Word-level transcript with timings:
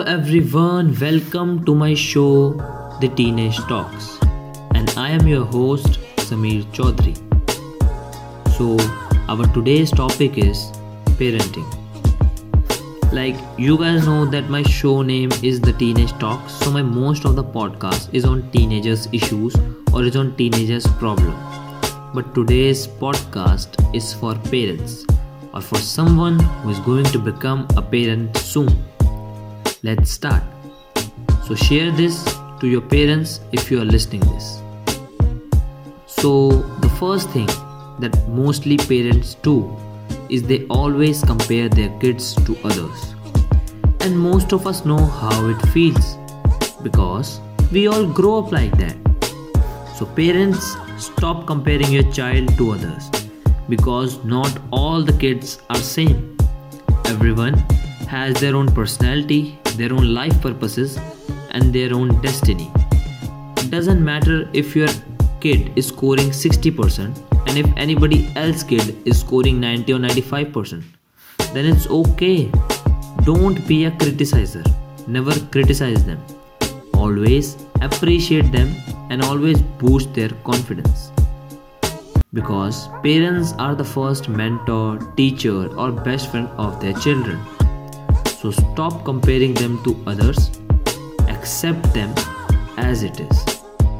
everyone, 0.00 0.98
welcome 0.98 1.66
to 1.66 1.74
my 1.74 1.92
show, 1.92 2.54
The 3.02 3.08
Teenage 3.14 3.58
Talks, 3.72 4.18
and 4.74 4.88
I 4.96 5.10
am 5.10 5.28
your 5.28 5.44
host, 5.44 5.98
Samir 6.16 6.62
Chaudhary. 6.76 7.14
So, 8.56 8.78
our 9.28 9.46
today's 9.52 9.90
topic 9.90 10.38
is 10.38 10.72
parenting. 11.18 11.68
Like 13.12 13.36
you 13.58 13.76
guys 13.76 14.06
know 14.06 14.24
that 14.24 14.48
my 14.48 14.62
show 14.62 15.02
name 15.02 15.30
is 15.42 15.60
The 15.60 15.74
Teenage 15.74 16.12
Talks, 16.12 16.54
so 16.54 16.70
my 16.70 16.80
most 16.80 17.26
of 17.26 17.36
the 17.36 17.44
podcast 17.44 18.14
is 18.14 18.24
on 18.24 18.50
teenagers' 18.50 19.08
issues 19.12 19.54
or 19.92 20.04
is 20.04 20.16
on 20.16 20.34
teenagers' 20.36 20.86
problem. 20.86 21.36
But 22.14 22.34
today's 22.34 22.86
podcast 22.86 23.94
is 23.94 24.10
for 24.14 24.36
parents 24.36 25.04
or 25.52 25.60
for 25.60 25.76
someone 25.76 26.40
who 26.40 26.70
is 26.70 26.78
going 26.78 27.04
to 27.16 27.18
become 27.18 27.68
a 27.76 27.82
parent 27.82 28.38
soon. 28.38 28.93
Let's 29.86 30.10
start. 30.12 30.42
So 31.46 31.54
share 31.54 31.90
this 31.90 32.24
to 32.60 32.66
your 32.66 32.80
parents 32.80 33.40
if 33.52 33.70
you 33.70 33.82
are 33.82 33.84
listening 33.84 34.22
this. 34.32 34.62
So 36.06 36.52
the 36.84 36.88
first 36.98 37.28
thing 37.28 37.48
that 37.98 38.16
mostly 38.26 38.78
parents 38.78 39.34
do 39.42 39.76
is 40.30 40.42
they 40.42 40.64
always 40.68 41.22
compare 41.22 41.68
their 41.68 41.90
kids 41.98 42.34
to 42.46 42.56
others. 42.64 43.14
And 44.00 44.18
most 44.18 44.52
of 44.52 44.66
us 44.66 44.86
know 44.86 45.04
how 45.04 45.48
it 45.50 45.60
feels 45.74 46.16
because 46.82 47.40
we 47.70 47.86
all 47.86 48.06
grow 48.06 48.38
up 48.38 48.52
like 48.52 48.78
that. 48.78 48.96
So 49.98 50.06
parents 50.06 50.76
stop 50.96 51.46
comparing 51.46 51.92
your 51.92 52.10
child 52.10 52.56
to 52.56 52.70
others 52.70 53.10
because 53.68 54.24
not 54.24 54.58
all 54.72 55.02
the 55.02 55.12
kids 55.12 55.58
are 55.68 55.76
same. 55.76 56.38
Everyone 57.04 57.52
has 58.08 58.40
their 58.40 58.56
own 58.56 58.72
personality, 58.72 59.58
their 59.76 59.92
own 59.92 60.12
life 60.14 60.40
purposes 60.40 60.98
and 61.50 61.72
their 61.72 61.94
own 61.94 62.20
destiny. 62.20 62.70
It 63.58 63.70
doesn't 63.70 64.04
matter 64.04 64.48
if 64.52 64.74
your 64.76 64.88
kid 65.40 65.72
is 65.76 65.88
scoring 65.88 66.30
60% 66.30 67.24
and 67.46 67.58
if 67.58 67.66
anybody 67.76 68.30
else 68.36 68.62
kid 68.62 68.96
is 69.06 69.20
scoring 69.20 69.60
90 69.60 69.92
or 69.92 69.98
95% 69.98 70.82
then 71.52 71.66
it's 71.66 71.86
okay 71.86 72.50
don't 73.24 73.66
be 73.68 73.84
a 73.84 73.90
criticizer 73.90 74.64
never 75.06 75.34
criticize 75.56 76.04
them 76.04 76.24
always 76.94 77.56
appreciate 77.82 78.50
them 78.52 78.74
and 79.10 79.22
always 79.22 79.60
boost 79.82 80.14
their 80.14 80.30
confidence 80.50 81.10
because 82.34 82.88
parents 83.02 83.52
are 83.58 83.76
the 83.76 83.84
first 83.84 84.28
mentor, 84.28 84.98
teacher, 85.16 85.68
or 85.78 85.92
best 85.92 86.32
friend 86.32 86.48
of 86.58 86.80
their 86.80 86.92
children. 86.94 87.38
So 88.44 88.50
stop 88.50 89.06
comparing 89.06 89.54
them 89.54 89.82
to 89.84 89.96
others, 90.06 90.50
accept 91.28 91.94
them 91.94 92.12
as 92.76 93.02
it 93.02 93.18
is. 93.18 93.44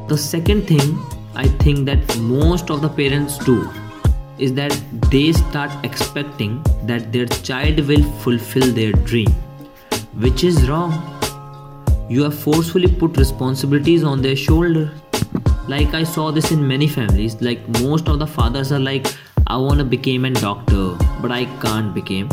The 0.07 0.15
second 0.15 0.67
thing 0.67 0.99
I 1.33 1.47
think 1.63 1.87
that 1.87 2.19
most 2.19 2.69
of 2.69 2.81
the 2.81 2.89
parents 2.89 3.39
do 3.39 3.67
is 4.37 4.53
that 4.53 4.79
they 5.09 5.31
start 5.31 5.71
expecting 5.83 6.63
that 6.83 7.11
their 7.11 7.25
child 7.25 7.79
will 7.87 8.03
fulfill 8.19 8.71
their 8.71 8.91
dream, 8.91 9.31
which 10.13 10.43
is 10.43 10.69
wrong. 10.69 10.93
You 12.07 12.21
have 12.21 12.37
forcefully 12.37 12.87
put 12.87 13.17
responsibilities 13.17 14.03
on 14.03 14.21
their 14.21 14.35
shoulder. 14.35 14.91
like 15.71 15.95
i 15.97 15.99
saw 16.09 16.23
this 16.33 16.49
in 16.55 16.59
many 16.71 16.87
families 16.95 17.35
like 17.45 17.61
most 17.83 18.09
of 18.11 18.19
the 18.23 18.27
fathers 18.33 18.71
are 18.77 18.81
like 18.87 19.07
i 19.53 19.55
want 19.63 19.79
to 19.83 19.85
become 19.93 20.27
a 20.29 20.33
doctor 20.35 20.83
but 21.23 21.31
i 21.37 21.39
can't 21.63 21.95
become 21.95 22.29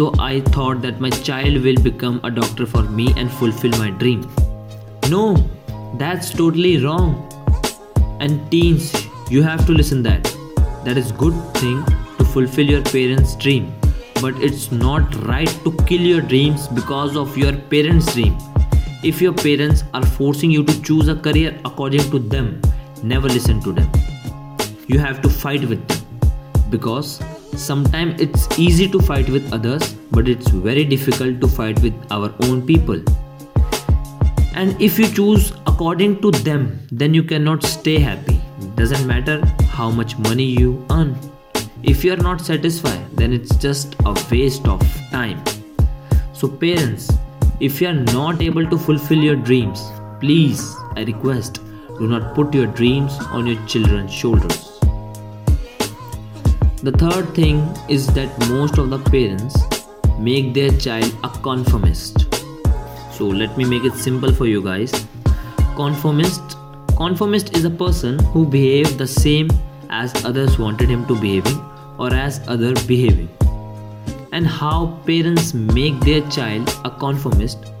so 0.00 0.06
i 0.24 0.40
thought 0.52 0.78
that 0.82 1.00
my 1.04 1.08
child 1.24 1.64
will 1.64 1.80
become 1.86 2.20
a 2.24 2.30
doctor 2.36 2.66
for 2.74 2.82
me 2.98 3.12
and 3.18 3.30
fulfill 3.30 3.74
my 3.80 3.90
dream. 4.02 4.20
No 5.10 5.24
that's 6.02 6.30
totally 6.30 6.82
wrong. 6.82 7.10
And 8.20 8.50
teens 8.50 8.92
you 9.30 9.42
have 9.42 9.66
to 9.66 9.72
listen 9.72 10.02
that. 10.04 10.30
That 10.84 10.96
is 10.96 11.12
good 11.12 11.34
thing 11.56 11.84
to 12.18 12.24
fulfill 12.24 12.70
your 12.74 12.82
parents 12.82 13.34
dream. 13.36 13.66
But 14.20 14.40
it's 14.48 14.72
not 14.72 15.14
right 15.26 15.52
to 15.64 15.72
kill 15.90 16.00
your 16.00 16.22
dreams 16.22 16.66
because 16.68 17.16
of 17.16 17.36
your 17.36 17.52
parents 17.74 18.14
dream. 18.14 18.38
If 19.02 19.20
your 19.20 19.34
parents 19.34 19.84
are 19.92 20.06
forcing 20.06 20.50
you 20.50 20.64
to 20.64 20.82
choose 20.82 21.08
a 21.08 21.16
career 21.16 21.58
according 21.64 22.10
to 22.14 22.18
them, 22.18 22.62
never 23.02 23.28
listen 23.28 23.60
to 23.68 23.72
them. 23.72 23.92
You 24.86 24.98
have 24.98 25.20
to 25.22 25.28
fight 25.28 25.68
with 25.68 25.86
them. 25.88 26.30
Because 26.70 27.20
sometimes 27.56 28.20
it's 28.20 28.58
easy 28.58 28.88
to 28.88 29.00
fight 29.00 29.28
with 29.28 29.52
others, 29.52 29.94
but 30.10 30.28
it's 30.28 30.48
very 30.48 30.84
difficult 30.84 31.40
to 31.40 31.48
fight 31.48 31.80
with 31.80 31.94
our 32.10 32.34
own 32.42 32.66
people. 32.66 33.02
And 34.54 34.80
if 34.80 34.98
you 34.98 35.08
choose 35.08 35.52
according 35.66 36.20
to 36.22 36.30
them, 36.30 36.86
then 36.90 37.14
you 37.14 37.22
cannot 37.22 37.62
stay 37.62 37.98
happy. 37.98 38.40
Doesn't 38.74 39.06
matter 39.06 39.44
how 39.68 39.90
much 39.90 40.18
money 40.18 40.44
you 40.44 40.84
earn. 40.90 41.16
If 41.82 42.04
you 42.04 42.12
are 42.12 42.22
not 42.28 42.40
satisfied, 42.40 43.16
then 43.16 43.32
it's 43.32 43.54
just 43.56 43.94
a 44.04 44.14
waste 44.30 44.66
of 44.66 44.80
time. 45.10 45.42
So, 46.34 46.48
parents, 46.48 47.10
if 47.60 47.80
you 47.80 47.88
are 47.88 48.02
not 48.12 48.42
able 48.42 48.68
to 48.68 48.78
fulfill 48.78 49.18
your 49.18 49.36
dreams, 49.36 49.90
please, 50.20 50.74
I 50.96 51.04
request, 51.04 51.60
do 51.98 52.06
not 52.06 52.34
put 52.34 52.54
your 52.54 52.66
dreams 52.66 53.12
on 53.30 53.46
your 53.46 53.66
children's 53.66 54.12
shoulders. 54.12 54.69
The 56.82 56.92
third 56.92 57.34
thing 57.34 57.58
is 57.90 58.06
that 58.14 58.30
most 58.48 58.78
of 58.78 58.88
the 58.88 58.98
parents 58.98 59.54
make 60.18 60.54
their 60.54 60.70
child 60.78 61.14
a 61.22 61.28
conformist. 61.28 62.34
So 63.12 63.26
let 63.26 63.58
me 63.58 63.66
make 63.66 63.84
it 63.84 63.92
simple 63.92 64.32
for 64.32 64.46
you 64.46 64.62
guys. 64.62 64.90
Conformist 65.76 66.56
conformist 66.96 67.54
is 67.54 67.66
a 67.66 67.70
person 67.70 68.18
who 68.32 68.46
behaves 68.46 68.96
the 68.96 69.06
same 69.06 69.50
as 69.90 70.24
others 70.24 70.58
wanted 70.58 70.88
him 70.88 71.04
to 71.06 71.20
behaving 71.20 71.60
or 71.98 72.14
as 72.14 72.40
other 72.48 72.72
behaving 72.86 73.28
and 74.32 74.46
how 74.46 74.98
parents 75.06 75.52
make 75.52 76.00
their 76.00 76.26
child 76.30 76.74
a 76.86 76.90
conformist 76.90 77.72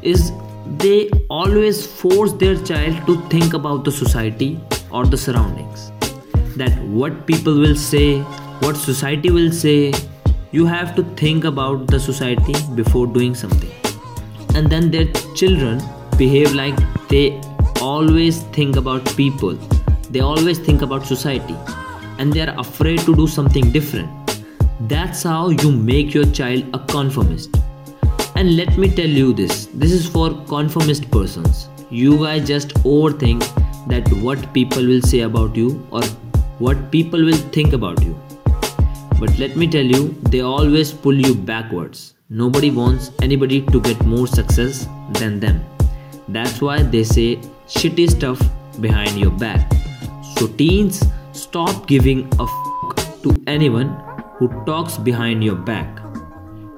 is 0.00 0.32
they 0.78 1.10
always 1.28 1.86
force 1.86 2.32
their 2.44 2.56
child 2.64 3.06
to 3.06 3.20
think 3.28 3.52
about 3.52 3.84
the 3.84 3.92
society 3.92 4.58
or 4.90 5.06
the 5.06 5.16
surroundings 5.16 5.91
that 6.62 6.80
what 7.02 7.26
people 7.26 7.62
will 7.66 7.76
say 7.90 8.08
what 8.64 8.82
society 8.86 9.30
will 9.40 9.52
say 9.60 9.92
you 10.52 10.66
have 10.66 10.94
to 10.94 11.02
think 11.20 11.44
about 11.44 11.86
the 11.86 11.98
society 11.98 12.54
before 12.74 13.06
doing 13.06 13.34
something. 13.34 13.70
And 14.54 14.68
then 14.68 14.90
their 14.90 15.06
children 15.34 15.80
behave 16.18 16.52
like 16.52 16.76
they 17.08 17.40
always 17.80 18.42
think 18.58 18.76
about 18.76 19.16
people. 19.16 19.54
They 20.10 20.20
always 20.20 20.58
think 20.58 20.82
about 20.82 21.06
society. 21.06 21.56
And 22.18 22.30
they 22.34 22.42
are 22.42 22.54
afraid 22.60 22.98
to 23.00 23.16
do 23.16 23.26
something 23.26 23.72
different. 23.72 24.10
That's 24.90 25.22
how 25.22 25.48
you 25.48 25.72
make 25.72 26.12
your 26.12 26.26
child 26.26 26.64
a 26.74 26.80
conformist. 26.80 27.56
And 28.36 28.54
let 28.54 28.76
me 28.76 28.94
tell 28.94 29.08
you 29.08 29.32
this. 29.32 29.66
This 29.72 29.90
is 29.90 30.06
for 30.06 30.34
conformist 30.44 31.10
persons. 31.10 31.70
You 31.88 32.18
guys 32.18 32.46
just 32.46 32.74
overthink 32.84 33.40
that 33.88 34.12
what 34.22 34.52
people 34.52 34.86
will 34.86 35.00
say 35.00 35.20
about 35.20 35.56
you 35.56 35.86
or 35.90 36.02
what 36.62 36.90
people 36.90 37.24
will 37.28 37.42
think 37.54 37.72
about 37.72 38.02
you. 38.04 38.14
But 39.18 39.38
let 39.38 39.56
me 39.56 39.66
tell 39.66 39.84
you, 39.84 40.08
they 40.30 40.40
always 40.40 40.92
pull 40.92 41.14
you 41.14 41.34
backwards. 41.34 42.14
Nobody 42.28 42.70
wants 42.70 43.10
anybody 43.20 43.62
to 43.72 43.80
get 43.80 44.04
more 44.06 44.26
success 44.26 44.86
than 45.18 45.40
them. 45.40 45.64
That's 46.28 46.60
why 46.60 46.82
they 46.82 47.02
say 47.02 47.36
shitty 47.66 48.10
stuff 48.10 48.40
behind 48.80 49.18
your 49.18 49.32
back. 49.32 49.72
So, 50.36 50.46
teens, 50.46 51.02
stop 51.32 51.88
giving 51.88 52.20
a 52.38 52.44
f- 52.44 53.22
to 53.22 53.34
anyone 53.46 53.88
who 54.36 54.48
talks 54.64 54.96
behind 54.96 55.42
your 55.44 55.56
back 55.56 56.00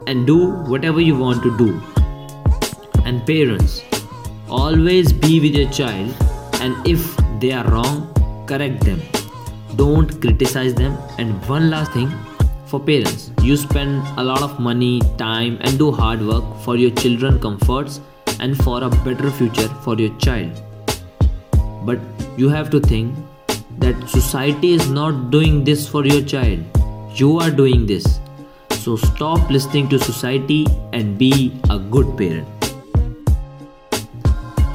and 0.06 0.26
do 0.26 0.38
whatever 0.72 1.00
you 1.00 1.16
want 1.16 1.42
to 1.42 1.56
do. 1.58 1.68
And 3.04 3.26
parents, 3.26 3.82
always 4.48 5.12
be 5.12 5.40
with 5.40 5.54
your 5.54 5.70
child 5.70 6.14
and 6.60 6.74
if 6.86 7.04
they 7.40 7.52
are 7.52 7.68
wrong, 7.70 7.98
correct 8.46 8.82
them. 8.84 9.02
Don't 9.76 10.20
criticize 10.20 10.74
them. 10.74 10.96
And 11.18 11.34
one 11.48 11.70
last 11.70 11.92
thing 11.92 12.12
for 12.66 12.80
parents, 12.80 13.30
you 13.42 13.56
spend 13.56 14.02
a 14.16 14.24
lot 14.24 14.42
of 14.42 14.58
money, 14.60 15.00
time, 15.18 15.58
and 15.62 15.78
do 15.78 15.90
hard 15.90 16.20
work 16.26 16.44
for 16.62 16.76
your 16.76 16.90
children 16.90 17.40
comforts 17.40 18.00
and 18.40 18.56
for 18.62 18.82
a 18.82 18.88
better 18.88 19.30
future 19.30 19.68
for 19.82 19.96
your 19.96 20.16
child. 20.18 20.62
But 21.84 22.00
you 22.36 22.48
have 22.48 22.70
to 22.70 22.80
think 22.80 23.14
that 23.78 24.08
society 24.08 24.72
is 24.72 24.88
not 24.88 25.30
doing 25.30 25.64
this 25.64 25.88
for 25.88 26.06
your 26.06 26.22
child 26.22 26.64
you 27.16 27.38
are 27.38 27.50
doing 27.50 27.86
this. 27.86 28.18
So 28.70 28.96
stop 28.96 29.48
listening 29.48 29.88
to 29.90 29.98
society 29.98 30.66
and 30.92 31.16
be 31.16 31.52
a 31.70 31.78
good 31.78 32.16
parent. 32.18 32.48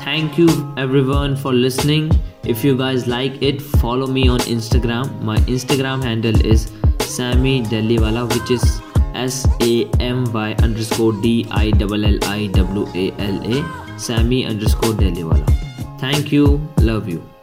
Thank 0.06 0.38
you 0.38 0.48
everyone 0.78 1.36
for 1.36 1.54
listening. 1.54 2.12
If 2.50 2.64
you 2.64 2.76
guys 2.76 3.06
like 3.06 3.44
it, 3.44 3.62
follow 3.62 4.08
me 4.08 4.28
on 4.28 4.40
Instagram. 4.54 5.22
My 5.22 5.38
Instagram 5.56 6.04
handle 6.04 6.44
is 6.44 6.72
Sammy 7.00 7.62
Delhiwala, 7.62 8.28
which 8.34 8.50
is 8.50 8.82
S 9.14 9.46
A 9.62 9.86
M 10.00 10.24
Y 10.34 10.56
underscore 10.64 11.14
D 11.14 11.46
I 11.52 11.70
L 11.70 12.06
L 12.12 12.18
I 12.24 12.48
W 12.48 12.88
A 12.96 13.12
L 13.20 13.38
A 13.58 14.00
Sammy 14.00 14.46
underscore 14.48 14.94
Deliwala. 14.94 15.46
Thank 16.00 16.32
you. 16.32 16.60
Love 16.80 17.08
you. 17.08 17.39